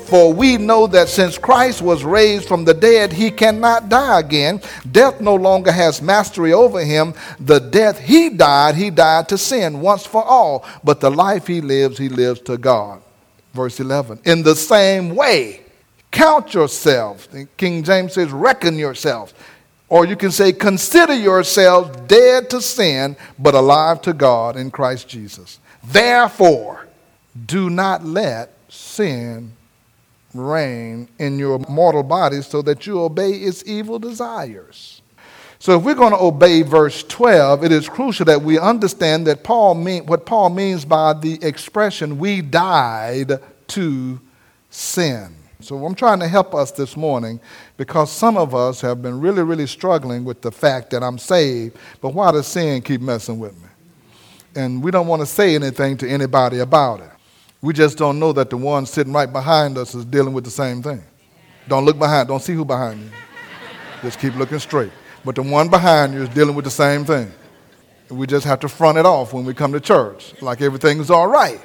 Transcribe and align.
For 0.00 0.32
we 0.32 0.56
know 0.56 0.86
that 0.88 1.08
since 1.08 1.38
Christ 1.38 1.82
was 1.82 2.04
raised 2.04 2.48
from 2.48 2.64
the 2.64 2.74
dead, 2.74 3.12
he 3.12 3.30
cannot 3.30 3.88
die 3.88 4.20
again. 4.20 4.60
Death 4.90 5.20
no 5.20 5.34
longer 5.34 5.72
has 5.72 6.00
mastery 6.00 6.52
over 6.52 6.84
him. 6.84 7.14
The 7.40 7.58
death 7.58 7.98
he 7.98 8.30
died, 8.30 8.74
he 8.74 8.90
died 8.90 9.28
to 9.28 9.38
sin 9.38 9.80
once 9.80 10.06
for 10.06 10.24
all. 10.24 10.64
But 10.82 11.00
the 11.00 11.10
life 11.10 11.46
he 11.46 11.60
lives, 11.60 11.98
he 11.98 12.08
lives 12.08 12.40
to 12.42 12.56
God. 12.56 13.02
Verse 13.52 13.80
11. 13.80 14.20
In 14.24 14.42
the 14.42 14.56
same 14.56 15.14
way, 15.14 15.60
count 16.10 16.54
yourselves. 16.54 17.28
King 17.56 17.82
James 17.82 18.14
says, 18.14 18.30
reckon 18.30 18.76
yourselves. 18.76 19.34
Or 19.88 20.06
you 20.06 20.16
can 20.16 20.30
say, 20.30 20.52
consider 20.52 21.12
yourselves 21.12 21.94
dead 22.06 22.48
to 22.48 22.62
sin, 22.62 23.14
but 23.38 23.54
alive 23.54 24.00
to 24.02 24.14
God 24.14 24.56
in 24.56 24.70
Christ 24.70 25.06
Jesus. 25.06 25.60
Therefore, 25.84 26.86
do 27.46 27.68
not 27.68 28.04
let 28.04 28.54
sin 28.68 29.52
reign 30.34 31.08
in 31.18 31.38
your 31.38 31.58
mortal 31.68 32.02
bodies 32.02 32.46
so 32.46 32.62
that 32.62 32.86
you 32.86 33.00
obey 33.00 33.30
its 33.30 33.62
evil 33.66 33.98
desires. 33.98 35.02
So 35.58 35.78
if 35.78 35.84
we're 35.84 35.94
going 35.94 36.12
to 36.12 36.20
obey 36.20 36.62
verse 36.62 37.04
12, 37.04 37.62
it 37.64 37.70
is 37.70 37.88
crucial 37.88 38.24
that 38.26 38.42
we 38.42 38.58
understand 38.58 39.28
that 39.28 39.44
Paul 39.44 39.76
mean, 39.76 40.06
what 40.06 40.26
Paul 40.26 40.50
means 40.50 40.84
by 40.84 41.12
the 41.12 41.38
expression 41.40 42.18
we 42.18 42.42
died 42.42 43.32
to 43.68 44.20
sin. 44.70 45.36
So 45.60 45.86
I'm 45.86 45.94
trying 45.94 46.18
to 46.18 46.26
help 46.26 46.54
us 46.54 46.72
this 46.72 46.96
morning 46.96 47.38
because 47.76 48.10
some 48.10 48.36
of 48.36 48.54
us 48.54 48.80
have 48.80 49.02
been 49.02 49.20
really, 49.20 49.42
really 49.42 49.68
struggling 49.68 50.24
with 50.24 50.42
the 50.42 50.50
fact 50.50 50.90
that 50.90 51.04
I'm 51.04 51.18
saved, 51.18 51.76
but 52.00 52.12
why 52.12 52.32
does 52.32 52.48
sin 52.48 52.82
keep 52.82 53.00
messing 53.00 53.38
with 53.38 53.54
me? 53.62 53.68
And 54.56 54.82
we 54.82 54.90
don't 54.90 55.06
want 55.06 55.22
to 55.22 55.26
say 55.26 55.54
anything 55.54 55.96
to 55.98 56.08
anybody 56.08 56.58
about 56.58 57.00
it. 57.00 57.10
We 57.62 57.72
just 57.72 57.96
don't 57.96 58.18
know 58.18 58.32
that 58.32 58.50
the 58.50 58.56
one 58.56 58.86
sitting 58.86 59.12
right 59.12 59.32
behind 59.32 59.78
us 59.78 59.94
is 59.94 60.04
dealing 60.04 60.34
with 60.34 60.44
the 60.44 60.50
same 60.50 60.82
thing. 60.82 61.02
Don't 61.68 61.84
look 61.84 61.96
behind, 61.96 62.26
don't 62.28 62.42
see 62.42 62.54
who 62.54 62.64
behind 62.64 63.00
you. 63.00 63.10
Just 64.02 64.18
keep 64.18 64.34
looking 64.34 64.58
straight. 64.58 64.90
But 65.24 65.36
the 65.36 65.42
one 65.42 65.68
behind 65.68 66.12
you 66.12 66.22
is 66.22 66.28
dealing 66.28 66.56
with 66.56 66.64
the 66.64 66.72
same 66.72 67.04
thing. 67.04 67.30
We 68.10 68.26
just 68.26 68.44
have 68.44 68.58
to 68.60 68.68
front 68.68 68.98
it 68.98 69.06
off 69.06 69.32
when 69.32 69.44
we 69.44 69.54
come 69.54 69.72
to 69.72 69.80
church, 69.80 70.34
like 70.42 70.60
everything 70.60 70.98
is 70.98 71.08
all 71.08 71.28
right. 71.28 71.60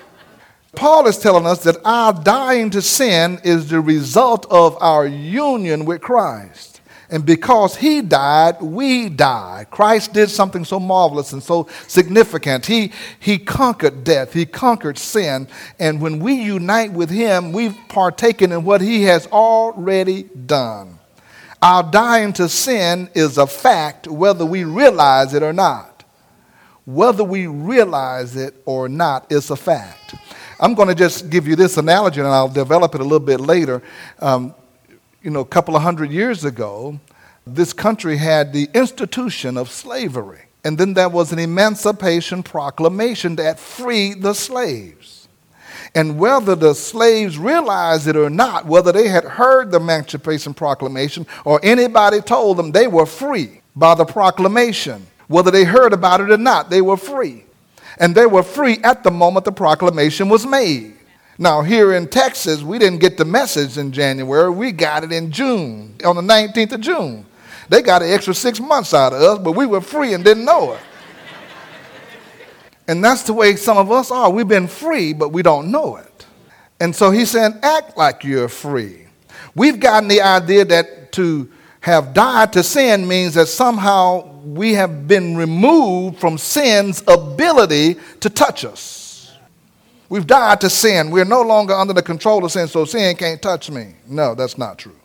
Paul 0.75 1.07
is 1.07 1.17
telling 1.17 1.47
us 1.47 1.63
that 1.63 1.77
our 1.83 2.13
dying 2.13 2.69
to 2.69 2.81
sin 2.83 3.39
is 3.43 3.69
the 3.69 3.81
result 3.81 4.45
of 4.51 4.77
our 4.79 5.07
union 5.07 5.85
with 5.85 6.01
Christ. 6.01 6.76
And 7.09 7.25
because 7.25 7.77
he 7.77 8.01
died, 8.01 8.61
we 8.61 9.07
die. 9.07 9.65
Christ 9.71 10.13
did 10.13 10.29
something 10.29 10.65
so 10.65 10.79
marvelous 10.79 11.31
and 11.31 11.41
so 11.41 11.69
significant. 11.87 12.65
He, 12.65 12.91
he 13.19 13.37
conquered 13.37 14.03
death, 14.03 14.33
he 14.33 14.45
conquered 14.45 14.97
sin. 14.97 15.47
And 15.79 16.01
when 16.01 16.19
we 16.19 16.33
unite 16.33 16.91
with 16.91 17.09
him, 17.09 17.53
we've 17.53 17.77
partaken 17.87 18.51
in 18.51 18.65
what 18.65 18.81
he 18.81 19.03
has 19.03 19.25
already 19.27 20.23
done. 20.23 20.99
Our 21.61 21.83
dying 21.83 22.33
to 22.33 22.49
sin 22.49 23.09
is 23.15 23.37
a 23.37 23.47
fact, 23.47 24.07
whether 24.07 24.45
we 24.45 24.63
realize 24.63 25.33
it 25.33 25.43
or 25.43 25.53
not. 25.53 26.03
Whether 26.85 27.23
we 27.23 27.47
realize 27.47 28.35
it 28.35 28.55
or 28.65 28.87
not 28.87 29.27
it's 29.29 29.49
a 29.49 29.55
fact. 29.55 30.15
I'm 30.59 30.73
going 30.73 30.87
to 30.87 30.95
just 30.95 31.29
give 31.29 31.47
you 31.47 31.55
this 31.55 31.77
analogy 31.77 32.19
and 32.19 32.29
I'll 32.29 32.47
develop 32.47 32.95
it 32.95 33.01
a 33.01 33.03
little 33.03 33.19
bit 33.19 33.39
later. 33.39 33.81
Um, 34.19 34.55
you 35.21 35.31
know, 35.31 35.41
a 35.41 35.45
couple 35.45 35.75
of 35.75 35.81
hundred 35.81 36.11
years 36.11 36.45
ago, 36.45 36.99
this 37.45 37.73
country 37.73 38.17
had 38.17 38.53
the 38.53 38.69
institution 38.73 39.57
of 39.57 39.69
slavery. 39.69 40.41
And 40.63 40.77
then 40.77 40.93
there 40.93 41.09
was 41.09 41.31
an 41.31 41.39
Emancipation 41.39 42.43
Proclamation 42.43 43.37
that 43.37 43.59
freed 43.59 44.21
the 44.21 44.33
slaves. 44.33 45.27
And 45.95 46.19
whether 46.19 46.55
the 46.55 46.75
slaves 46.75 47.37
realized 47.37 48.07
it 48.07 48.17
or 48.17 48.29
not, 48.29 48.65
whether 48.65 48.91
they 48.91 49.07
had 49.07 49.23
heard 49.23 49.71
the 49.71 49.79
Emancipation 49.79 50.53
Proclamation 50.53 51.25
or 51.45 51.59
anybody 51.63 52.19
told 52.19 52.57
them 52.57 52.71
they 52.71 52.87
were 52.87 53.05
free 53.05 53.61
by 53.75 53.95
the 53.95 54.05
proclamation, 54.05 55.07
whether 55.27 55.51
they 55.51 55.63
heard 55.63 55.93
about 55.93 56.19
it 56.19 56.31
or 56.31 56.37
not, 56.37 56.69
they 56.69 56.81
were 56.81 56.97
free. 56.97 57.45
And 57.99 58.13
they 58.13 58.25
were 58.25 58.43
free 58.43 58.77
at 58.83 59.03
the 59.03 59.11
moment 59.11 59.45
the 59.45 59.51
proclamation 59.51 60.29
was 60.29 60.45
made. 60.45 60.96
Now, 61.39 61.61
here 61.61 61.93
in 61.93 62.07
Texas, 62.07 62.63
we 62.63 62.79
didn't 62.79 62.99
get 62.99 63.17
the 63.17 63.25
message 63.25 63.77
in 63.77 63.91
January. 63.91 64.49
We 64.49 64.71
got 64.71 65.03
it 65.03 65.11
in 65.11 65.31
June, 65.31 65.95
on 66.03 66.15
the 66.15 66.21
19th 66.21 66.71
of 66.73 66.81
June. 66.81 67.25
They 67.69 67.81
got 67.81 68.01
an 68.01 68.09
extra 68.09 68.33
six 68.33 68.59
months 68.59 68.93
out 68.93 69.13
of 69.13 69.21
us, 69.21 69.39
but 69.39 69.51
we 69.51 69.65
were 69.65 69.81
free 69.81 70.13
and 70.13 70.23
didn't 70.23 70.45
know 70.45 70.73
it. 70.73 70.79
and 72.87 73.03
that's 73.03 73.23
the 73.23 73.33
way 73.33 73.55
some 73.55 73.77
of 73.77 73.91
us 73.91 74.09
are. 74.09 74.31
We've 74.31 74.47
been 74.47 74.67
free, 74.67 75.13
but 75.13 75.29
we 75.29 75.43
don't 75.43 75.69
know 75.69 75.97
it. 75.97 76.25
And 76.79 76.95
so 76.95 77.11
he's 77.11 77.31
saying, 77.31 77.59
act 77.61 77.97
like 77.97 78.23
you're 78.23 78.47
free. 78.47 79.07
We've 79.53 79.79
gotten 79.79 80.07
the 80.07 80.21
idea 80.21 80.65
that 80.65 81.11
to 81.13 81.51
have 81.81 82.13
died 82.13 82.53
to 82.53 82.63
sin 82.63 83.07
means 83.07 83.35
that 83.35 83.47
somehow 83.47 84.41
we 84.43 84.73
have 84.73 85.07
been 85.07 85.37
removed 85.37 86.19
from 86.19 86.37
sin's 86.37 87.03
ability 87.07 87.97
to 88.21 88.29
touch 88.29 88.65
us. 88.65 89.06
We've 90.09 90.25
died 90.25 90.61
to 90.61 90.69
sin. 90.69 91.11
We're 91.11 91.25
no 91.25 91.41
longer 91.41 91.73
under 91.73 91.93
the 91.93 92.01
control 92.01 92.45
of 92.45 92.51
sin, 92.51 92.67
so 92.67 92.85
sin 92.85 93.15
can't 93.15 93.41
touch 93.41 93.69
me. 93.69 93.93
No, 94.07 94.35
that's 94.35 94.57
not 94.57 94.77
true. 94.77 94.95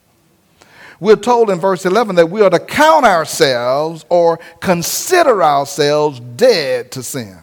We're 1.01 1.17
told 1.17 1.51
in 1.51 1.59
verse 1.59 1.85
11 1.85 2.15
that 2.15 2.31
we 2.31 2.43
are 2.43 2.51
to 2.51 2.61
count 2.61 3.05
ourselves 3.05 4.05
or 4.09 4.39
consider 4.61 5.43
ourselves 5.43 6.21
dead 6.21 6.93
to 6.93 7.03
sin. 7.03 7.39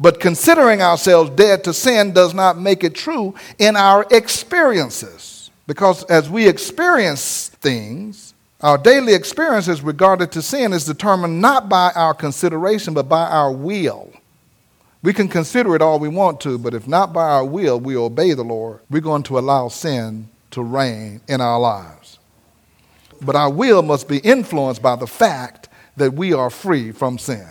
But 0.00 0.20
considering 0.20 0.80
ourselves 0.80 1.28
dead 1.30 1.64
to 1.64 1.74
sin 1.74 2.14
does 2.14 2.32
not 2.32 2.58
make 2.58 2.82
it 2.82 2.94
true 2.94 3.34
in 3.58 3.76
our 3.76 4.06
experiences. 4.10 5.50
Because 5.66 6.04
as 6.04 6.30
we 6.30 6.48
experience 6.48 7.48
things, 7.48 8.32
our 8.62 8.78
daily 8.78 9.12
experiences 9.12 9.82
regarded 9.82 10.32
to 10.32 10.40
sin 10.40 10.72
is 10.72 10.86
determined 10.86 11.42
not 11.42 11.68
by 11.68 11.92
our 11.94 12.14
consideration, 12.14 12.94
but 12.94 13.06
by 13.10 13.26
our 13.26 13.52
will. 13.52 14.10
We 15.04 15.12
can 15.12 15.28
consider 15.28 15.76
it 15.76 15.82
all 15.82 15.98
we 15.98 16.08
want 16.08 16.40
to, 16.40 16.56
but 16.56 16.72
if 16.72 16.88
not 16.88 17.12
by 17.12 17.28
our 17.28 17.44
will, 17.44 17.78
we 17.78 17.94
obey 17.94 18.32
the 18.32 18.42
Lord, 18.42 18.80
we're 18.88 19.02
going 19.02 19.22
to 19.24 19.38
allow 19.38 19.68
sin 19.68 20.30
to 20.52 20.62
reign 20.62 21.20
in 21.28 21.42
our 21.42 21.60
lives. 21.60 22.18
But 23.20 23.36
our 23.36 23.50
will 23.50 23.82
must 23.82 24.08
be 24.08 24.16
influenced 24.16 24.80
by 24.80 24.96
the 24.96 25.06
fact 25.06 25.68
that 25.98 26.14
we 26.14 26.32
are 26.32 26.48
free 26.48 26.90
from 26.90 27.18
sin. 27.18 27.46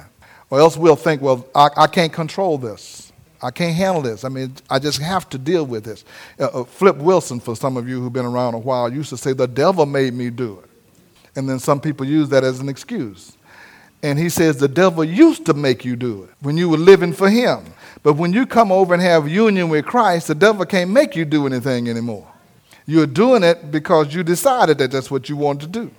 Or 0.50 0.62
else 0.62 0.76
we'll 0.76 0.96
think, 0.96 1.22
well, 1.22 1.48
I, 1.54 1.70
I 1.78 1.86
can't 1.86 2.12
control 2.12 2.58
this. 2.58 3.14
I 3.40 3.52
can't 3.52 3.76
handle 3.76 4.02
this. 4.02 4.24
I 4.24 4.30
mean, 4.30 4.56
I 4.68 4.80
just 4.80 5.00
have 5.00 5.30
to 5.30 5.38
deal 5.38 5.68
with 5.68 5.84
this. 5.84 6.06
Uh, 6.40 6.46
uh, 6.46 6.64
Flip 6.64 6.96
Wilson, 6.96 7.40
for 7.40 7.56
some 7.56 7.78
of 7.78 7.88
you 7.88 8.02
who've 8.02 8.12
been 8.12 8.26
around 8.26 8.56
a 8.56 8.60
while, 8.60 8.92
used 8.92 9.10
to 9.10 9.18
say, 9.18 9.32
the 9.32 9.48
devil 9.48 9.86
made 9.86 10.16
me 10.16 10.32
do 10.32 10.58
it. 10.64 10.70
And 11.36 11.48
then 11.48 11.60
some 11.60 11.80
people 11.80 12.08
use 12.08 12.30
that 12.30 12.44
as 12.44 12.60
an 12.60 12.68
excuse. 12.68 13.38
And 14.04 14.20
he 14.20 14.28
says 14.28 14.58
the 14.58 14.68
devil 14.68 15.04
used 15.06 15.46
to 15.46 15.54
make 15.54 15.86
you 15.86 15.96
do 15.96 16.26
it 16.26 16.30
when 16.42 16.58
you 16.58 16.68
were 16.68 16.78
living 16.78 17.14
for 17.14 17.30
him. 17.30 17.74
But 18.04 18.16
when 18.16 18.34
you 18.34 18.46
come 18.46 18.70
over 18.70 18.94
and 18.94 19.02
have 19.02 19.30
union 19.30 19.70
with 19.70 19.86
Christ, 19.86 20.28
the 20.28 20.36
devil 20.36 20.66
can't 20.66 20.92
make 20.92 21.16
you 21.16 21.24
do 21.24 21.48
anything 21.48 21.90
anymore. 21.90 22.28
You're 22.86 23.08
doing 23.08 23.44
it 23.44 23.72
because 23.72 24.14
you 24.14 24.24
decided 24.24 24.78
that 24.80 24.92
that's 24.92 25.10
what 25.10 25.30
you 25.30 25.38
want 25.38 25.62
to 25.62 25.68
do. 25.68 25.90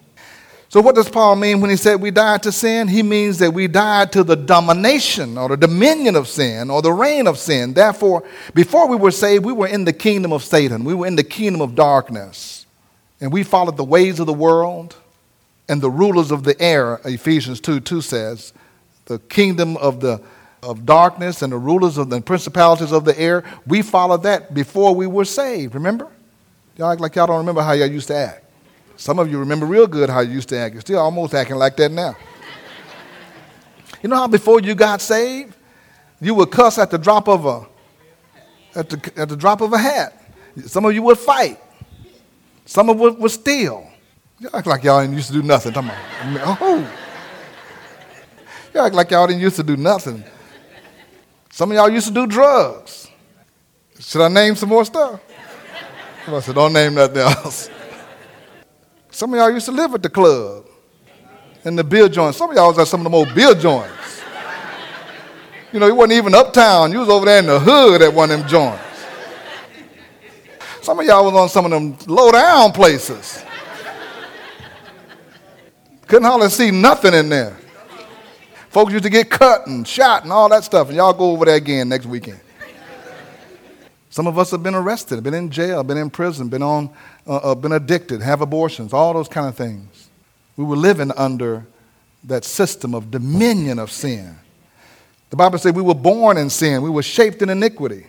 So, 0.69 0.83
what 0.83 0.97
does 0.97 1.09
Paul 1.09 1.37
mean 1.37 1.61
when 1.61 1.71
he 1.71 1.77
said 1.77 2.01
we 2.01 2.11
died 2.11 2.43
to 2.43 2.53
sin? 2.53 2.89
He 2.89 3.03
means 3.03 3.39
that 3.39 3.55
we 3.55 3.69
died 3.69 4.13
to 4.13 4.25
the 4.25 4.35
domination 4.35 5.39
or 5.39 5.49
the 5.49 5.57
dominion 5.57 6.17
of 6.17 6.29
sin 6.29 6.69
or 6.69 6.83
the 6.83 6.93
reign 6.93 7.27
of 7.27 7.39
sin. 7.39 7.73
Therefore, 7.73 8.25
before 8.55 8.89
we 8.89 8.97
were 8.97 9.13
saved, 9.13 9.45
we 9.47 9.53
were 9.53 9.69
in 9.69 9.85
the 9.85 9.93
kingdom 9.93 10.33
of 10.33 10.43
Satan, 10.43 10.85
we 10.85 10.93
were 10.93 11.07
in 11.07 11.17
the 11.17 11.25
kingdom 11.25 11.63
of 11.63 11.75
darkness, 11.75 12.67
and 13.21 13.33
we 13.33 13.45
followed 13.45 13.77
the 13.77 13.85
ways 13.85 14.21
of 14.21 14.27
the 14.27 14.35
world 14.35 14.97
and 15.69 15.81
the 15.81 15.91
rulers 15.91 16.31
of 16.31 16.45
the 16.45 16.61
air, 16.61 17.01
Ephesians 17.05 17.61
2 17.61 17.81
2 17.81 18.01
says, 18.01 18.53
the 19.07 19.19
kingdom 19.19 19.77
of 19.79 20.01
the 20.01 20.21
of 20.63 20.87
darkness 20.87 21.43
and 21.43 21.53
the 21.53 21.59
rulers 21.59 21.99
of 21.99 22.09
the 22.09 22.21
principalities 22.21 22.91
of 22.91 23.05
the 23.05 23.19
air, 23.21 23.45
we 23.67 23.83
followed 23.83 24.23
that 24.23 24.55
before 24.55 24.95
we 24.95 25.07
were 25.07 25.25
saved. 25.25 25.75
Remember? 25.75 26.09
Y'all 26.77 26.91
act 26.91 27.01
like 27.01 27.15
y'all 27.15 27.27
don't 27.27 27.39
remember 27.39 27.63
how 27.63 27.73
y'all 27.73 27.87
used 27.87 28.09
to 28.09 28.17
act. 28.17 28.45
Some 28.97 29.19
of 29.19 29.31
you 29.31 29.39
remember 29.39 29.67
real 29.67 29.87
good 29.87 30.09
how 30.09 30.21
you 30.21 30.33
used 30.33 30.49
to 30.51 30.59
act. 30.59 30.73
You're 30.75 30.81
still 30.81 31.01
almost 31.01 31.35
acting 31.35 31.57
like 31.57 31.77
that 31.77 31.91
now. 31.91 32.17
You 34.03 34.09
know 34.09 34.17
how 34.17 34.27
before 34.27 34.61
you 34.61 34.75
got 34.75 35.01
saved, 35.01 35.55
you 36.21 36.35
would 36.35 36.51
cuss 36.51 36.79
at 36.79 36.91
the 36.91 36.99
drop 36.99 37.29
of 37.29 37.47
a 37.47 37.67
at 38.75 38.91
the, 38.91 39.13
at 39.17 39.29
the 39.29 39.37
drop 39.37 39.61
of 39.61 39.73
a 39.73 39.79
hat. 39.79 40.21
Some 40.67 40.85
of 40.85 40.95
you 40.95 41.03
would 41.03 41.19
fight. 41.19 41.61
Some 42.65 42.89
of 42.89 42.97
you 42.97 43.03
would, 43.03 43.19
would 43.19 43.31
steal. 43.31 43.89
You 44.39 44.51
act 44.53 44.67
like 44.67 44.83
y'all 44.83 45.01
didn't 45.01 45.15
used 45.15 45.29
to 45.29 45.33
do 45.33 45.43
nothing. 45.43 45.73
Come 45.73 45.91
on. 45.91 45.97
Oh. 46.61 46.91
You 48.75 48.81
act 48.81 48.95
like 48.95 49.11
y'all 49.11 49.27
didn't 49.27 49.41
used 49.41 49.57
to 49.57 49.63
do 49.63 49.77
nothing. 49.77 50.25
Some 51.51 51.71
of 51.71 51.77
y'all 51.77 51.89
used 51.89 52.09
to 52.09 52.13
do 52.13 52.27
drugs. 52.27 53.09
Should 54.01 54.21
I 54.23 54.29
name 54.29 54.57
some 54.57 54.69
more 54.69 54.85
stuff? 54.85 55.21
I 56.27 56.41
said, 56.41 56.55
don't 56.55 56.73
name 56.73 56.95
nothing 56.95 57.19
else. 57.19 57.71
Some 59.11 59.33
of 59.33 59.39
y'all 59.39 59.53
used 59.53 59.67
to 59.67 59.73
live 59.73 59.95
at 59.95 60.03
the 60.03 60.11
club 60.11 60.67
and 61.65 61.79
the 61.79 61.85
beer 61.85 62.09
joints. 62.09 62.39
Some 62.39 62.51
of 62.51 62.57
y'all 62.57 62.69
was 62.69 62.79
at 62.79 62.89
some 62.89 63.07
of 63.07 63.13
the 63.13 63.17
old 63.17 63.33
beer 63.35 63.55
joints. 63.55 64.23
You 65.73 65.79
know, 65.81 65.87
you 65.87 65.95
wasn't 65.95 66.15
even 66.15 66.35
uptown. 66.35 66.91
You 66.91 66.99
was 66.99 67.09
over 67.09 67.27
there 67.27 67.39
in 67.39 67.47
the 67.47 67.61
hood 67.61 68.03
at 68.03 68.13
one 68.13 68.31
of 68.31 68.41
them 68.41 68.49
joints. 68.49 68.83
Some 70.83 70.99
of 70.99 71.07
y'all 71.07 71.25
was 71.25 71.35
on 71.35 71.49
some 71.49 71.65
of 71.65 71.71
them 71.71 71.97
low 72.07 72.33
down 72.33 72.73
places. 72.73 73.45
Couldn't 76.07 76.25
hardly 76.25 76.49
see 76.49 76.71
nothing 76.71 77.15
in 77.15 77.29
there. 77.29 77.57
Folks 78.69 78.93
used 78.93 79.05
to 79.05 79.11
get 79.11 79.31
cut 79.31 79.67
and 79.67 79.87
shot 79.87 80.25
and 80.25 80.33
all 80.33 80.49
that 80.49 80.65
stuff, 80.65 80.89
and 80.89 80.97
y'all 80.97 81.13
go 81.13 81.31
over 81.31 81.45
there 81.45 81.57
again 81.57 81.89
next 81.89 82.07
weekend. 82.07 82.41
Some 84.11 84.27
of 84.27 84.39
us 84.39 84.51
have 84.53 84.63
been 84.63 84.75
arrested, 84.75 85.23
been 85.23 85.35
in 85.35 85.51
jail, 85.51 85.83
been 85.83 85.97
in 85.97 86.11
prison, 86.11 86.49
been 86.49 86.63
on 86.63 86.91
uh, 87.27 87.37
uh, 87.37 87.55
been 87.55 87.73
addicted, 87.73 88.21
have 88.21 88.43
abortions, 88.43 88.93
all 88.93 89.13
those 89.13 89.29
kind 89.29 89.49
of 89.49 89.57
things. 89.57 90.09
We 90.57 90.65
were 90.65 90.77
living 90.77 91.11
under 91.17 91.67
that 92.25 92.45
system 92.45 92.95
of 92.95 93.11
dominion 93.11 93.79
of 93.79 93.91
sin. 93.91 94.39
The 95.31 95.37
Bible 95.37 95.59
says 95.59 95.73
we 95.73 95.83
were 95.83 95.95
born 95.95 96.37
in 96.37 96.51
sin, 96.51 96.83
we 96.83 96.91
were 96.91 97.03
shaped 97.03 97.43
in 97.43 97.49
iniquity. 97.49 98.07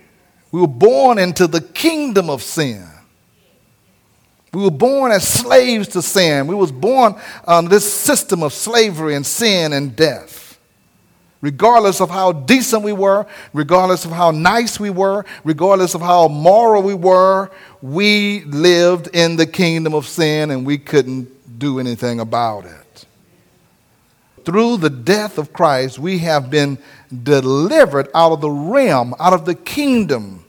We 0.52 0.60
were 0.60 0.68
born 0.68 1.18
into 1.18 1.46
the 1.46 1.60
kingdom 1.60 2.30
of 2.30 2.42
sin. 2.42 2.86
We 4.52 4.62
were 4.62 4.70
born 4.70 5.12
as 5.12 5.26
slaves 5.26 5.88
to 5.88 6.02
sin. 6.02 6.46
We 6.46 6.54
was 6.54 6.72
born 6.72 7.14
under 7.46 7.68
this 7.68 7.92
system 7.92 8.42
of 8.42 8.52
slavery 8.52 9.14
and 9.14 9.26
sin 9.26 9.72
and 9.72 9.94
death 9.94 10.46
regardless 11.40 12.00
of 12.00 12.10
how 12.10 12.32
decent 12.32 12.82
we 12.82 12.92
were, 12.92 13.24
regardless 13.52 14.04
of 14.04 14.10
how 14.10 14.32
nice 14.32 14.80
we 14.80 14.90
were, 14.90 15.24
regardless 15.44 15.94
of 15.94 16.00
how 16.00 16.26
moral 16.26 16.82
we 16.82 16.92
were, 16.92 17.50
we 17.80 18.42
lived 18.44 19.08
in 19.14 19.36
the 19.36 19.46
kingdom 19.46 19.94
of 19.94 20.08
sin 20.08 20.50
and 20.50 20.66
we 20.66 20.76
couldn't 20.76 21.28
do 21.58 21.78
anything 21.78 22.18
about 22.18 22.64
it. 22.64 23.06
Through 24.44 24.78
the 24.78 24.90
death 24.90 25.38
of 25.38 25.52
Christ, 25.52 26.00
we 26.00 26.18
have 26.18 26.50
been 26.50 26.78
delivered 27.22 28.08
out 28.12 28.32
of 28.32 28.40
the 28.40 28.50
realm, 28.50 29.14
out 29.20 29.32
of 29.32 29.44
the 29.44 29.54
kingdom 29.54 30.44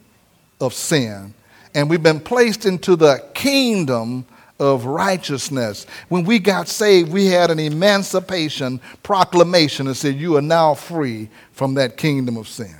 of 0.59 0.73
sin, 0.73 1.33
and 1.77 1.91
we've 1.91 2.01
been 2.01 2.19
placed 2.19 2.65
into 2.65 2.95
the 2.95 3.23
kingdom 3.35 4.25
of 4.59 4.85
righteousness. 4.85 5.85
When 6.09 6.23
we 6.23 6.39
got 6.39 6.67
saved, 6.67 7.13
we 7.13 7.27
had 7.27 7.51
an 7.51 7.59
emancipation 7.59 8.81
proclamation 9.03 9.85
that 9.85 9.93
said, 9.93 10.15
You 10.15 10.37
are 10.37 10.41
now 10.41 10.73
free 10.73 11.29
from 11.51 11.75
that 11.75 11.95
kingdom 11.95 12.35
of 12.35 12.47
sin. 12.47 12.75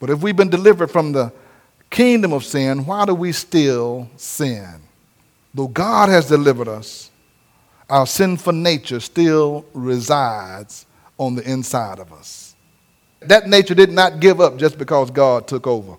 But 0.00 0.10
if 0.10 0.22
we've 0.22 0.34
been 0.34 0.50
delivered 0.50 0.90
from 0.90 1.12
the 1.12 1.32
kingdom 1.88 2.32
of 2.32 2.44
sin, 2.44 2.84
why 2.84 3.04
do 3.04 3.14
we 3.14 3.30
still 3.30 4.10
sin? 4.16 4.80
Though 5.54 5.68
God 5.68 6.08
has 6.08 6.26
delivered 6.26 6.66
us, 6.66 7.12
our 7.88 8.08
sinful 8.08 8.54
nature 8.54 8.98
still 8.98 9.64
resides 9.72 10.84
on 11.16 11.36
the 11.36 11.48
inside 11.48 12.00
of 12.00 12.12
us. 12.12 12.56
That 13.20 13.48
nature 13.48 13.76
did 13.76 13.92
not 13.92 14.18
give 14.18 14.40
up 14.40 14.56
just 14.56 14.78
because 14.78 15.12
God 15.12 15.46
took 15.46 15.68
over. 15.68 15.96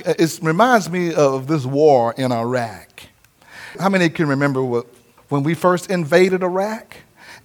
It 0.00 0.38
reminds 0.42 0.90
me 0.90 1.14
of 1.14 1.46
this 1.46 1.64
war 1.64 2.14
in 2.16 2.32
Iraq. 2.32 3.04
How 3.78 3.88
many 3.88 4.08
can 4.08 4.28
remember 4.28 4.62
what, 4.62 4.86
when 5.28 5.42
we 5.42 5.54
first 5.54 5.90
invaded 5.90 6.42
Iraq 6.42 6.96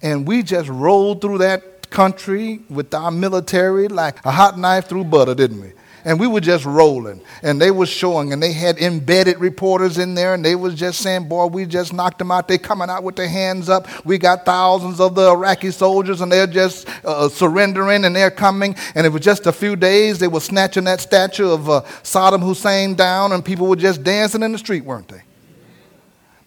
and 0.02 0.26
we 0.26 0.42
just 0.42 0.68
rolled 0.68 1.20
through 1.20 1.38
that 1.38 1.90
country 1.90 2.60
with 2.68 2.94
our 2.94 3.10
military 3.10 3.88
like 3.88 4.24
a 4.24 4.30
hot 4.30 4.58
knife 4.58 4.88
through 4.88 5.04
butter, 5.04 5.34
didn't 5.34 5.60
we? 5.60 5.72
And 6.04 6.18
we 6.18 6.26
were 6.26 6.40
just 6.40 6.64
rolling 6.64 7.20
and 7.42 7.60
they 7.60 7.70
were 7.70 7.86
showing 7.86 8.32
and 8.32 8.42
they 8.42 8.52
had 8.52 8.78
embedded 8.78 9.38
reporters 9.38 9.98
in 9.98 10.14
there 10.14 10.34
and 10.34 10.44
they 10.44 10.54
was 10.54 10.74
just 10.74 11.00
saying 11.00 11.28
boy 11.28 11.46
we 11.46 11.66
just 11.66 11.92
knocked 11.92 12.18
them 12.18 12.30
out 12.30 12.48
they 12.48 12.58
coming 12.58 12.90
out 12.90 13.02
with 13.02 13.16
their 13.16 13.28
hands 13.28 13.68
up 13.68 13.86
we 14.04 14.18
got 14.18 14.44
thousands 14.44 15.00
of 15.00 15.14
the 15.14 15.30
iraqi 15.30 15.70
soldiers 15.70 16.20
and 16.20 16.30
they're 16.30 16.46
just 16.46 16.88
uh, 17.04 17.28
surrendering 17.28 18.04
and 18.04 18.14
they're 18.14 18.30
coming 18.30 18.74
and 18.94 19.06
it 19.06 19.10
was 19.10 19.22
just 19.22 19.46
a 19.46 19.52
few 19.52 19.76
days 19.76 20.18
they 20.18 20.28
were 20.28 20.40
snatching 20.40 20.84
that 20.84 21.00
statue 21.00 21.48
of 21.48 21.68
uh, 21.68 21.80
saddam 22.02 22.42
hussein 22.42 22.94
down 22.94 23.32
and 23.32 23.44
people 23.44 23.66
were 23.66 23.76
just 23.76 24.02
dancing 24.02 24.42
in 24.42 24.52
the 24.52 24.58
street 24.58 24.84
weren't 24.84 25.08
they 25.08 25.22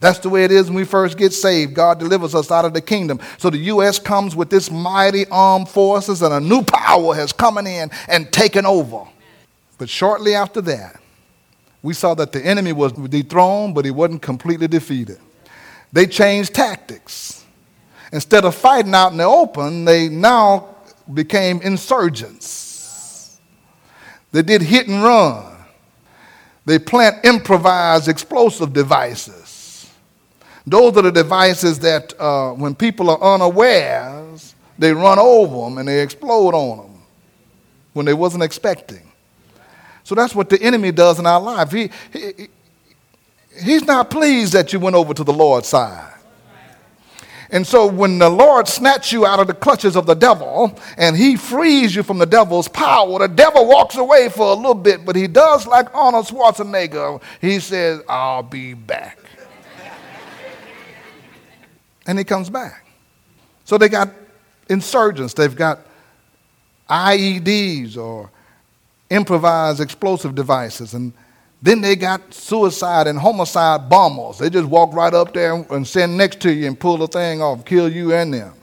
that's 0.04 0.20
the 0.20 0.28
way 0.28 0.44
it 0.44 0.52
is 0.52 0.66
when 0.66 0.76
we 0.76 0.84
first 0.84 1.18
get 1.18 1.32
saved. 1.32 1.74
God 1.74 1.98
delivers 1.98 2.36
us 2.36 2.52
out 2.52 2.66
of 2.66 2.74
the 2.74 2.82
kingdom. 2.82 3.22
So 3.38 3.50
the 3.50 3.58
U.S. 3.60 4.00
comes 4.00 4.36
with 4.36 4.50
this 4.50 4.70
mighty 4.70 5.26
armed 5.28 5.70
forces, 5.70 6.22
and 6.22 6.34
a 6.34 6.42
new 6.42 6.62
power 6.62 7.16
has 7.16 7.32
come 7.32 7.58
in 7.60 7.90
and 8.10 8.30
taken 8.30 8.66
over. 8.66 9.06
But 9.84 9.90
shortly 9.90 10.34
after 10.34 10.62
that, 10.62 11.02
we 11.82 11.94
saw 11.94 12.14
that 12.14 12.32
the 12.32 12.40
enemy 12.40 12.72
was 12.72 12.94
dethroned, 12.94 13.76
but 13.76 13.84
he 13.84 13.92
wasn't 13.92 14.22
completely 14.22 14.70
defeated. 14.70 15.18
They 15.92 16.08
changed 16.08 16.56
tactics. 16.56 17.44
Instead 18.14 18.46
of 18.46 18.56
fighting 18.56 18.96
out 18.96 19.12
in 19.12 19.18
the 19.18 19.26
open, 19.26 19.84
they 19.84 20.08
now 20.08 20.70
became 21.14 21.62
insurgents. 21.62 23.42
They 24.32 24.42
did 24.42 24.62
hit 24.62 24.88
and 24.88 25.04
run. 25.04 25.54
They 26.64 26.80
plant 26.80 27.26
improvised 27.26 28.08
explosive 28.08 28.72
devices. 28.72 29.92
Those 30.66 30.96
are 30.96 31.02
the 31.02 31.12
devices 31.12 31.78
that, 31.80 32.14
uh, 32.18 32.52
when 32.52 32.74
people 32.74 33.10
are 33.10 33.22
unawares, 33.22 34.56
they 34.80 34.94
run 34.94 35.20
over 35.20 35.66
them 35.66 35.78
and 35.78 35.90
they 35.90 36.02
explode 36.02 36.54
on 36.54 36.78
them 36.78 37.02
when 37.92 38.06
they 38.06 38.14
wasn't 38.14 38.44
expecting. 38.44 39.10
So 40.04 40.16
that's 40.16 40.36
what 40.36 40.50
the 40.50 40.62
enemy 40.62 40.92
does 40.92 41.20
in 41.20 41.26
our 41.26 41.40
life. 41.40 41.72
He, 41.72 41.90
he, 42.12 42.48
he's 43.62 43.86
not 43.86 44.10
pleased 44.10 44.54
that 44.54 44.74
you 44.74 44.80
went 44.80 44.96
over 44.96 45.14
to 45.14 45.24
the 45.24 45.34
Lord's 45.34 45.68
side. 45.68 46.14
And 47.54 47.68
so 47.68 47.86
when 47.86 48.18
the 48.18 48.32
Lord 48.32 48.68
snatches 48.68 49.12
you 49.12 49.28
out 49.28 49.40
of 49.40 49.46
the 49.46 49.54
clutches 49.54 49.96
of 49.96 50.08
the 50.08 50.16
devil 50.16 50.76
and 50.98 51.16
he 51.16 51.36
frees 51.36 51.96
you 51.96 52.02
from 52.02 52.18
the 52.18 52.26
devil's 52.26 52.68
power, 52.68 53.20
the 53.20 53.28
devil 53.28 53.68
walks 53.68 53.96
away 53.96 54.30
for 54.30 54.48
a 54.48 54.56
little 54.56 54.74
bit, 54.74 55.06
but 55.06 55.16
he 55.16 55.28
does 55.28 55.68
like 55.68 55.94
Arnold 55.94 56.26
Schwarzenegger. 56.26 57.22
He 57.40 57.60
says, 57.60 58.02
I'll 58.10 58.42
be 58.42 58.74
back 58.74 59.20
and 62.08 62.18
he 62.18 62.26
comes 62.26 62.50
back. 62.50 62.88
So 63.66 63.78
they 63.78 63.88
got 63.88 64.10
insurgents, 64.68 65.36
they've 65.36 65.56
got 65.56 65.82
IEDs 66.90 67.98
or 67.98 68.32
improvised 69.10 69.80
explosive 69.80 70.36
devices, 70.36 70.94
and 70.94 71.14
then 71.62 71.82
they 71.82 71.96
got 71.96 72.34
suicide 72.34 73.08
and 73.08 73.18
homicide 73.18 73.90
bombers. 73.90 74.38
They 74.38 74.50
just 74.50 74.68
walk 74.68 74.94
right 74.94 75.14
up 75.14 75.34
there 75.34 75.54
and 75.54 75.88
stand 75.88 76.18
next 76.18 76.42
to 76.42 76.52
you 76.54 76.68
and 76.68 76.78
pull 76.80 76.98
the 76.98 77.08
thing 77.08 77.42
off, 77.42 77.64
kill 77.64 77.90
you 77.90 78.14
and 78.14 78.34
them. 78.34 78.54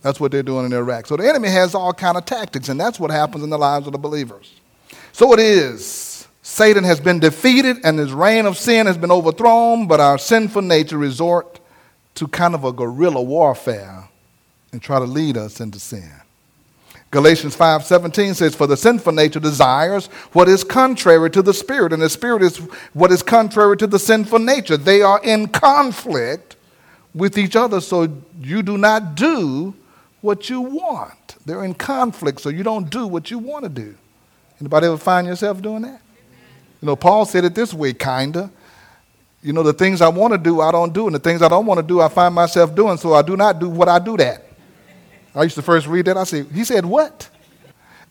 That's 0.00 0.18
what 0.18 0.32
they're 0.32 0.42
doing 0.42 0.66
in 0.66 0.72
Iraq. 0.72 1.06
So 1.06 1.16
the 1.16 1.28
enemy 1.28 1.48
has 1.48 1.74
all 1.74 1.92
kind 1.92 2.16
of 2.16 2.24
tactics, 2.24 2.68
and 2.68 2.80
that's 2.80 2.98
what 2.98 3.10
happens 3.10 3.44
in 3.44 3.50
the 3.50 3.58
lives 3.58 3.86
of 3.86 3.92
the 3.92 3.98
believers. 3.98 4.52
So 5.12 5.32
it 5.32 5.40
is. 5.40 6.26
Satan 6.42 6.82
has 6.84 7.00
been 7.00 7.20
defeated 7.20 7.78
and 7.84 7.98
his 7.98 8.12
reign 8.12 8.46
of 8.46 8.58
sin 8.58 8.86
has 8.86 8.98
been 8.98 9.12
overthrown, 9.12 9.86
but 9.86 10.00
our 10.00 10.18
sinful 10.18 10.62
nature 10.62 10.98
resort 10.98 11.60
to 12.16 12.26
kind 12.26 12.54
of 12.54 12.64
a 12.64 12.72
guerrilla 12.72 13.22
warfare 13.22 14.08
and 14.72 14.82
try 14.82 14.98
to 14.98 15.04
lead 15.04 15.36
us 15.36 15.60
into 15.60 15.78
sin. 15.78 16.10
Galatians 17.12 17.54
5:17 17.54 18.34
says 18.34 18.54
for 18.54 18.66
the 18.66 18.76
sinful 18.76 19.12
nature 19.12 19.38
desires 19.38 20.06
what 20.32 20.48
is 20.48 20.64
contrary 20.64 21.30
to 21.30 21.42
the 21.42 21.52
spirit 21.52 21.92
and 21.92 22.00
the 22.00 22.08
spirit 22.08 22.42
is 22.42 22.56
what 22.94 23.12
is 23.12 23.22
contrary 23.22 23.76
to 23.76 23.86
the 23.86 23.98
sinful 23.98 24.38
nature. 24.38 24.78
They 24.78 25.02
are 25.02 25.20
in 25.22 25.48
conflict 25.48 26.56
with 27.14 27.36
each 27.36 27.54
other 27.54 27.82
so 27.82 28.08
you 28.40 28.62
do 28.62 28.78
not 28.78 29.14
do 29.14 29.74
what 30.22 30.48
you 30.48 30.62
want. 30.62 31.36
They're 31.44 31.64
in 31.64 31.74
conflict, 31.74 32.40
so 32.40 32.48
you 32.48 32.62
don't 32.62 32.88
do 32.88 33.06
what 33.06 33.30
you 33.30 33.38
want 33.38 33.64
to 33.64 33.68
do. 33.68 33.94
Anybody 34.58 34.86
ever 34.86 34.96
find 34.96 35.26
yourself 35.26 35.60
doing 35.60 35.82
that? 35.82 36.00
You 36.80 36.86
know, 36.86 36.96
Paul 36.96 37.26
said 37.26 37.44
it 37.44 37.54
this 37.54 37.74
way, 37.74 37.92
kinda. 37.92 38.50
You 39.42 39.52
know, 39.52 39.62
the 39.62 39.72
things 39.72 40.00
I 40.00 40.08
want 40.08 40.32
to 40.32 40.38
do, 40.38 40.60
I 40.60 40.70
don't 40.70 40.94
do, 40.94 41.06
and 41.06 41.14
the 41.14 41.18
things 41.18 41.42
I 41.42 41.48
don't 41.48 41.66
want 41.66 41.78
to 41.78 41.86
do, 41.86 42.00
I 42.00 42.08
find 42.08 42.34
myself 42.34 42.74
doing, 42.74 42.96
so 42.96 43.12
I 43.12 43.22
do 43.22 43.36
not 43.36 43.58
do 43.58 43.68
what 43.68 43.88
I 43.88 43.98
do 43.98 44.16
that. 44.16 44.46
I 45.34 45.44
used 45.44 45.54
to 45.54 45.62
first 45.62 45.86
read 45.86 46.04
that, 46.06 46.16
I 46.16 46.24
said, 46.24 46.46
he 46.52 46.64
said, 46.64 46.84
what? 46.84 47.28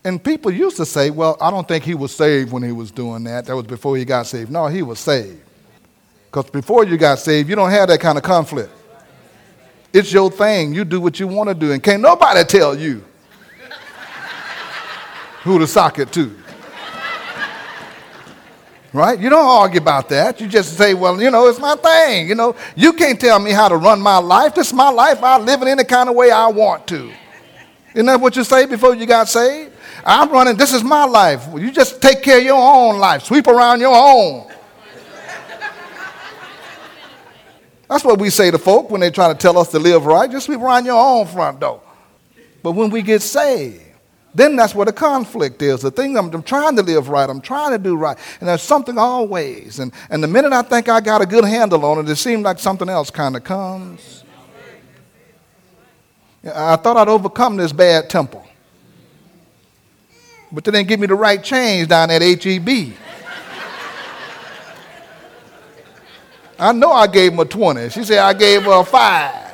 And 0.04 0.22
people 0.22 0.50
used 0.50 0.76
to 0.78 0.86
say, 0.86 1.10
well, 1.10 1.36
I 1.40 1.50
don't 1.50 1.66
think 1.66 1.84
he 1.84 1.94
was 1.94 2.14
saved 2.14 2.50
when 2.50 2.62
he 2.62 2.72
was 2.72 2.90
doing 2.90 3.22
that. 3.24 3.46
That 3.46 3.54
was 3.54 3.66
before 3.66 3.96
he 3.96 4.04
got 4.04 4.26
saved. 4.26 4.50
No, 4.50 4.66
he 4.66 4.82
was 4.82 4.98
saved. 4.98 5.40
Because 6.26 6.50
before 6.50 6.84
you 6.84 6.96
got 6.96 7.18
saved, 7.20 7.48
you 7.48 7.54
don't 7.54 7.70
have 7.70 7.88
that 7.88 8.00
kind 8.00 8.18
of 8.18 8.24
conflict. 8.24 8.70
It's 9.92 10.12
your 10.12 10.30
thing. 10.30 10.74
You 10.74 10.84
do 10.84 11.00
what 11.00 11.20
you 11.20 11.28
want 11.28 11.50
to 11.50 11.54
do, 11.54 11.70
and 11.70 11.82
can't 11.82 12.02
nobody 12.02 12.42
tell 12.44 12.76
you 12.76 13.04
who 15.42 15.58
to 15.58 15.66
sock 15.66 15.98
it 15.98 16.10
to. 16.12 16.41
Right? 18.92 19.18
You 19.18 19.30
don't 19.30 19.46
argue 19.46 19.80
about 19.80 20.10
that. 20.10 20.38
You 20.40 20.46
just 20.46 20.76
say, 20.76 20.92
well, 20.92 21.20
you 21.20 21.30
know, 21.30 21.48
it's 21.48 21.58
my 21.58 21.76
thing. 21.76 22.28
You 22.28 22.34
know, 22.34 22.54
you 22.76 22.92
can't 22.92 23.18
tell 23.18 23.38
me 23.38 23.50
how 23.50 23.68
to 23.68 23.76
run 23.76 24.00
my 24.02 24.18
life. 24.18 24.54
This 24.54 24.66
is 24.66 24.74
my 24.74 24.90
life. 24.90 25.22
I 25.22 25.38
live 25.38 25.62
it 25.62 25.68
any 25.68 25.84
kind 25.84 26.10
of 26.10 26.14
way 26.14 26.30
I 26.30 26.48
want 26.48 26.86
to. 26.88 27.10
Isn't 27.94 28.06
that 28.06 28.20
what 28.20 28.36
you 28.36 28.44
say 28.44 28.66
before 28.66 28.94
you 28.94 29.06
got 29.06 29.28
saved? 29.28 29.72
I'm 30.04 30.30
running, 30.30 30.56
this 30.56 30.72
is 30.72 30.82
my 30.82 31.04
life. 31.04 31.46
You 31.54 31.70
just 31.70 32.02
take 32.02 32.22
care 32.22 32.38
of 32.38 32.44
your 32.44 32.56
own 32.56 32.98
life, 32.98 33.22
sweep 33.22 33.46
around 33.46 33.80
your 33.80 33.94
own. 33.94 34.50
That's 37.88 38.04
what 38.04 38.18
we 38.18 38.30
say 38.30 38.50
to 38.50 38.58
folk 38.58 38.90
when 38.90 39.02
they 39.02 39.10
try 39.10 39.28
to 39.28 39.34
tell 39.38 39.58
us 39.58 39.70
to 39.72 39.78
live 39.78 40.06
right. 40.06 40.30
Just 40.30 40.46
sweep 40.46 40.60
around 40.60 40.86
your 40.86 40.98
own 40.98 41.26
front 41.26 41.60
door. 41.60 41.82
But 42.62 42.72
when 42.72 42.88
we 42.88 43.02
get 43.02 43.20
saved, 43.20 43.82
then 44.34 44.56
that's 44.56 44.74
where 44.74 44.86
the 44.86 44.92
conflict 44.92 45.60
is. 45.60 45.82
The 45.82 45.90
thing 45.90 46.16
I'm, 46.16 46.32
I'm, 46.32 46.42
trying 46.42 46.76
to 46.76 46.82
live 46.82 47.08
right, 47.08 47.28
I'm 47.28 47.40
trying 47.40 47.72
to 47.72 47.78
do 47.78 47.96
right, 47.96 48.16
and 48.40 48.48
there's 48.48 48.62
something 48.62 48.96
always. 48.96 49.78
And, 49.78 49.92
and 50.08 50.22
the 50.22 50.28
minute 50.28 50.52
I 50.52 50.62
think 50.62 50.88
I 50.88 51.00
got 51.00 51.20
a 51.20 51.26
good 51.26 51.44
handle 51.44 51.84
on 51.84 51.98
it, 51.98 52.08
it 52.08 52.16
seems 52.16 52.42
like 52.42 52.58
something 52.58 52.88
else 52.88 53.10
kind 53.10 53.36
of 53.36 53.44
comes. 53.44 54.24
I 56.44 56.76
thought 56.76 56.96
I'd 56.96 57.08
overcome 57.08 57.56
this 57.56 57.72
bad 57.72 58.08
temple, 58.08 58.44
but 60.50 60.64
they 60.64 60.72
didn't 60.72 60.88
give 60.88 60.98
me 60.98 61.06
the 61.06 61.14
right 61.14 61.42
change 61.42 61.88
down 61.88 62.10
at 62.10 62.22
HEB. 62.22 62.94
I 66.58 66.72
know 66.72 66.92
I 66.92 67.06
gave 67.06 67.32
him 67.32 67.40
a 67.40 67.44
20. 67.44 67.90
She 67.90 68.04
said 68.04 68.18
I 68.18 68.32
gave 68.32 68.62
her 68.62 68.80
a 68.80 68.84
5. 68.84 69.52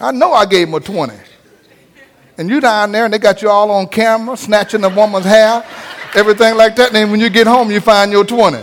I 0.00 0.12
know 0.12 0.32
I 0.32 0.44
gave 0.44 0.68
him 0.68 0.74
a 0.74 0.80
20. 0.80 1.14
And 2.36 2.48
you 2.48 2.60
down 2.60 2.92
there 2.92 3.04
and 3.04 3.14
they 3.14 3.18
got 3.18 3.42
you 3.42 3.48
all 3.48 3.70
on 3.70 3.86
camera, 3.86 4.36
snatching 4.36 4.80
the 4.80 4.88
woman's 4.88 5.24
hair, 5.24 5.64
everything 6.14 6.56
like 6.56 6.74
that. 6.76 6.88
And 6.88 6.96
then 6.96 7.10
when 7.10 7.20
you 7.20 7.30
get 7.30 7.46
home, 7.46 7.70
you 7.70 7.80
find 7.80 8.10
your 8.10 8.24
20. 8.24 8.58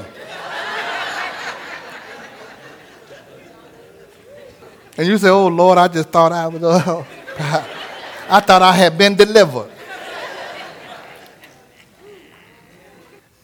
And 4.98 5.08
you 5.08 5.18
say, 5.18 5.30
Oh 5.30 5.48
Lord, 5.48 5.78
I 5.78 5.88
just 5.88 6.10
thought 6.10 6.32
I 6.32 6.48
was, 6.48 6.62
uh, 6.62 7.04
I 8.30 8.40
thought 8.40 8.62
I 8.62 8.74
had 8.74 8.98
been 8.98 9.16
delivered. 9.16 9.72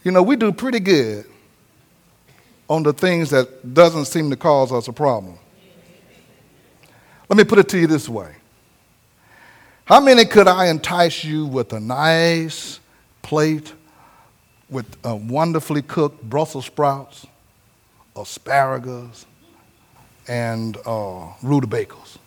You 0.03 0.11
know, 0.11 0.23
we 0.23 0.37
do 0.37 0.53
pretty 0.53 0.79
good 0.79 1.25
on 2.69 2.83
the 2.83 2.93
things 2.93 3.29
that 3.31 3.73
doesn't 3.73 4.05
seem 4.05 4.29
to 4.29 4.37
cause 4.37 4.71
us 4.71 4.87
a 4.87 4.93
problem. 4.93 5.37
Let 7.27 7.37
me 7.37 7.43
put 7.43 7.59
it 7.59 7.67
to 7.69 7.77
you 7.77 7.87
this 7.87 8.07
way. 8.07 8.36
How 9.87 10.01
many 10.01 10.25
could 10.25 10.49
I 10.49 10.67
entice 10.67 11.23
you 11.23 11.45
with 11.45 11.71
a 11.71 11.79
nice 11.79 12.81
plate 13.21 13.71
with 14.69 14.85
wonderfully 15.05 15.81
cooked 15.81 16.21
Brussels 16.21 16.65
sprouts, 16.65 17.25
asparagus, 18.13 19.25
and 20.27 20.75
uh, 20.85 21.27
rutabagas, 21.41 22.17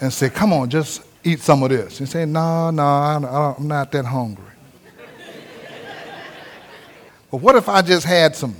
and 0.00 0.12
say, 0.12 0.28
"Come 0.28 0.52
on, 0.52 0.68
just 0.68 1.02
eat 1.24 1.40
some 1.40 1.62
of 1.62 1.70
this." 1.70 1.98
And 1.98 2.06
say, 2.06 2.26
"No, 2.26 2.70
no, 2.70 2.84
I'm 2.84 3.66
not 3.66 3.90
that 3.92 4.04
hungry." 4.04 4.44
but 7.30 7.38
what 7.38 7.56
if 7.56 7.70
I 7.70 7.80
just 7.80 8.04
had 8.04 8.36
some 8.36 8.54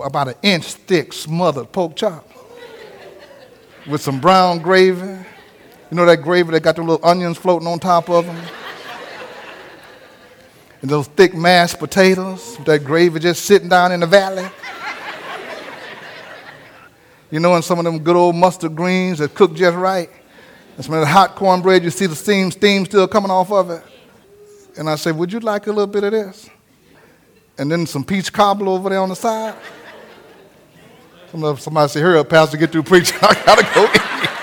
about 0.00 0.28
an 0.28 0.34
inch 0.42 0.74
thick 0.74 1.12
smothered 1.12 1.72
pork 1.72 1.96
chop 1.96 2.28
with 3.88 4.00
some 4.00 4.20
brown 4.20 4.60
gravy. 4.60 5.26
You 5.92 5.96
know 5.96 6.06
that 6.06 6.22
gravy 6.22 6.52
that 6.52 6.62
got 6.62 6.76
the 6.76 6.82
little 6.82 7.06
onions 7.06 7.36
floating 7.36 7.68
on 7.68 7.78
top 7.78 8.08
of 8.08 8.24
them? 8.24 8.34
and 10.80 10.90
those 10.90 11.06
thick 11.06 11.34
mashed 11.34 11.78
potatoes, 11.78 12.56
that 12.64 12.82
gravy 12.82 13.20
just 13.20 13.44
sitting 13.44 13.68
down 13.68 13.92
in 13.92 14.00
the 14.00 14.06
valley. 14.06 14.48
you 17.30 17.40
know, 17.40 17.56
and 17.56 17.62
some 17.62 17.78
of 17.78 17.84
them 17.84 17.98
good 17.98 18.16
old 18.16 18.34
mustard 18.34 18.74
greens 18.74 19.18
that 19.18 19.34
cook 19.34 19.52
just 19.52 19.76
right. 19.76 20.08
And 20.76 20.82
some 20.86 20.94
of 20.94 21.00
the 21.00 21.06
hot 21.06 21.34
cornbread, 21.34 21.84
you 21.84 21.90
see 21.90 22.06
the 22.06 22.16
steam, 22.16 22.50
steam 22.50 22.86
still 22.86 23.06
coming 23.06 23.30
off 23.30 23.52
of 23.52 23.68
it. 23.68 23.82
And 24.78 24.88
I 24.88 24.94
said, 24.94 25.14
Would 25.18 25.30
you 25.30 25.40
like 25.40 25.66
a 25.66 25.70
little 25.72 25.86
bit 25.86 26.04
of 26.04 26.12
this? 26.12 26.48
and 27.58 27.70
then 27.70 27.84
some 27.84 28.02
peach 28.02 28.32
cobbler 28.32 28.68
over 28.68 28.88
there 28.88 29.00
on 29.00 29.10
the 29.10 29.14
side. 29.14 29.54
Somebody 31.30 31.88
say, 31.88 32.00
hurry 32.00 32.18
up, 32.18 32.30
Pastor, 32.30 32.56
get 32.56 32.72
through 32.72 32.84
preaching. 32.84 33.18
I 33.22 33.34
gotta 33.44 33.74
go. 33.74 34.38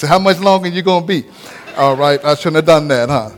So 0.00 0.06
how 0.06 0.18
much 0.18 0.40
longer 0.40 0.66
you 0.66 0.80
gonna 0.80 1.04
be? 1.04 1.26
All 1.76 1.94
right, 1.94 2.24
I 2.24 2.34
shouldn't 2.34 2.56
have 2.56 2.64
done 2.64 2.88
that, 2.88 3.10
huh? 3.10 3.28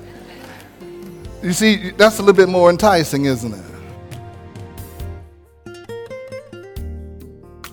You 1.43 1.53
see, 1.53 1.91
that's 1.91 2.21
a 2.21 2.23
little 2.23 2.37
bit 2.37 2.49
more 2.49 2.71
enticing, 2.71 3.25
isn't 3.25 3.53
it? 3.53 3.65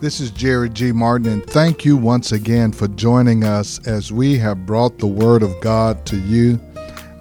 This 0.02 0.20
is 0.20 0.32
Jerry 0.32 0.70
G. 0.70 0.92
Martin, 0.92 1.28
and 1.28 1.46
thank 1.46 1.86
you 1.86 1.98
once 1.98 2.32
again 2.32 2.72
for 2.72 2.88
joining 2.88 3.44
us 3.44 3.80
as 3.86 4.12
we 4.12 4.40
have 4.40 4.66
brought 4.66 4.98
the 4.98 5.06
Word 5.06 5.44
of 5.44 5.54
God 5.62 6.04
to 6.08 6.20
you 6.22 6.60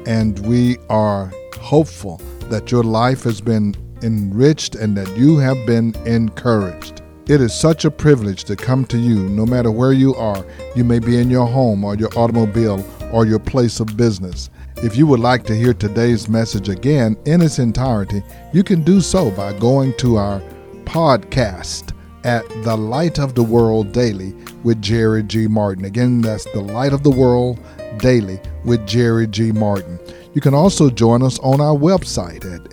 and 0.06 0.38
we 0.46 0.78
are 0.88 1.30
hopeful 1.60 2.16
that 2.44 2.72
your 2.72 2.82
life 2.82 3.24
has 3.24 3.42
been 3.42 3.74
enriched 4.00 4.74
and 4.74 4.96
that 4.96 5.14
you 5.18 5.36
have 5.36 5.66
been 5.66 5.94
encouraged. 6.06 6.97
It 7.28 7.42
is 7.42 7.52
such 7.52 7.84
a 7.84 7.90
privilege 7.90 8.44
to 8.44 8.56
come 8.56 8.86
to 8.86 8.96
you 8.96 9.28
no 9.28 9.44
matter 9.44 9.70
where 9.70 9.92
you 9.92 10.14
are. 10.14 10.46
You 10.74 10.82
may 10.82 10.98
be 10.98 11.20
in 11.20 11.28
your 11.28 11.44
home 11.44 11.84
or 11.84 11.94
your 11.94 12.08
automobile 12.18 12.82
or 13.12 13.26
your 13.26 13.38
place 13.38 13.80
of 13.80 13.98
business. 13.98 14.48
If 14.76 14.96
you 14.96 15.06
would 15.06 15.20
like 15.20 15.44
to 15.44 15.54
hear 15.54 15.74
today's 15.74 16.26
message 16.26 16.70
again 16.70 17.18
in 17.26 17.42
its 17.42 17.58
entirety, 17.58 18.22
you 18.54 18.64
can 18.64 18.82
do 18.82 19.02
so 19.02 19.30
by 19.32 19.52
going 19.58 19.92
to 19.98 20.16
our 20.16 20.40
podcast 20.84 21.92
at 22.24 22.48
The 22.64 22.76
Light 22.76 23.18
of 23.18 23.34
the 23.34 23.42
World 23.42 23.92
Daily 23.92 24.32
with 24.64 24.80
Jerry 24.80 25.22
G. 25.22 25.48
Martin. 25.48 25.84
Again, 25.84 26.22
that's 26.22 26.44
The 26.52 26.62
Light 26.62 26.94
of 26.94 27.02
the 27.02 27.10
World 27.10 27.60
Daily 27.98 28.40
with 28.64 28.86
Jerry 28.86 29.26
G. 29.26 29.52
Martin. 29.52 30.00
You 30.32 30.40
can 30.40 30.54
also 30.54 30.88
join 30.88 31.22
us 31.22 31.38
on 31.40 31.60
our 31.60 31.76
website 31.76 32.46
at 32.46 32.72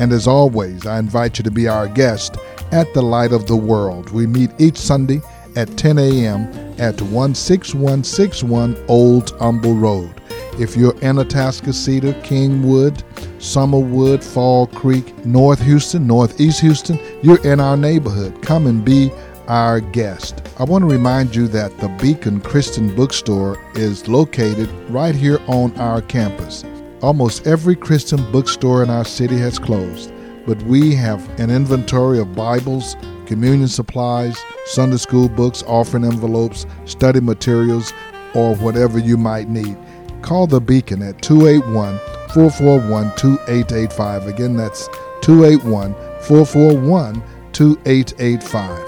And 0.00 0.12
as 0.12 0.26
always, 0.28 0.86
I 0.86 0.98
invite 0.98 1.38
you 1.38 1.44
to 1.44 1.50
be 1.50 1.66
our 1.68 1.88
guest 1.88 2.36
at 2.70 2.92
the 2.94 3.02
Light 3.02 3.32
of 3.32 3.46
the 3.46 3.56
World. 3.56 4.10
We 4.10 4.26
meet 4.26 4.50
each 4.58 4.76
Sunday 4.76 5.20
at 5.56 5.76
10 5.76 5.98
a.m. 5.98 6.44
at 6.78 6.98
16161 6.98 8.76
Old 8.86 9.30
Humble 9.38 9.74
Road. 9.74 10.14
If 10.60 10.76
you're 10.76 10.98
in 11.00 11.16
Atascocita, 11.16 12.20
Kingwood, 12.22 13.02
Summerwood, 13.38 14.22
Fall 14.22 14.66
Creek, 14.68 15.24
North 15.24 15.60
Houston, 15.62 16.06
Northeast 16.06 16.60
Houston, 16.60 16.98
you're 17.22 17.44
in 17.46 17.60
our 17.60 17.76
neighborhood. 17.76 18.40
Come 18.42 18.66
and 18.66 18.84
be 18.84 19.10
our 19.48 19.80
guest. 19.80 20.42
I 20.58 20.64
want 20.64 20.82
to 20.82 20.88
remind 20.88 21.34
you 21.34 21.48
that 21.48 21.76
the 21.78 21.88
Beacon 22.00 22.40
Christian 22.40 22.94
Bookstore 22.94 23.58
is 23.74 24.06
located 24.06 24.68
right 24.90 25.14
here 25.14 25.40
on 25.48 25.76
our 25.78 26.02
campus. 26.02 26.64
Almost 27.02 27.46
every 27.46 27.76
Christian 27.76 28.30
bookstore 28.32 28.82
in 28.82 28.90
our 28.90 29.04
city 29.04 29.38
has 29.38 29.58
closed, 29.58 30.12
but 30.46 30.60
we 30.62 30.94
have 30.96 31.26
an 31.38 31.48
inventory 31.48 32.18
of 32.18 32.34
Bibles, 32.34 32.96
communion 33.24 33.68
supplies, 33.68 34.36
Sunday 34.66 34.96
school 34.96 35.28
books, 35.28 35.62
offering 35.66 36.04
envelopes, 36.04 36.66
study 36.86 37.20
materials, 37.20 37.92
or 38.34 38.56
whatever 38.56 38.98
you 38.98 39.16
might 39.16 39.48
need. 39.48 39.76
Call 40.22 40.48
the 40.48 40.60
Beacon 40.60 41.02
at 41.02 41.22
281 41.22 41.98
441 42.34 43.14
2885. 43.16 44.26
Again, 44.26 44.56
that's 44.56 44.88
281 45.22 45.94
441 46.22 47.22
2885. 47.52 48.87